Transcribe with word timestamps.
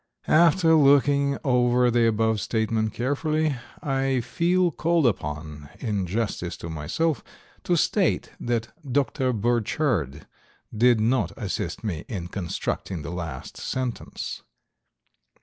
After 0.27 0.73
looking 0.73 1.37
over 1.43 1.91
the 1.91 2.07
above 2.07 2.41
statement 2.41 2.91
carefully, 2.91 3.55
I 3.83 4.21
feel 4.21 4.71
called 4.71 5.05
upon, 5.05 5.69
in 5.79 6.07
justice 6.07 6.57
to 6.57 6.69
myself, 6.69 7.23
to 7.65 7.75
state 7.75 8.31
that 8.39 8.69
Dr. 8.91 9.31
Burchard 9.31 10.25
did 10.75 10.99
not 10.99 11.33
assist 11.37 11.83
me 11.83 12.03
in 12.07 12.29
constructing 12.29 13.03
the 13.03 13.11
last 13.11 13.57
sentence. 13.57 14.41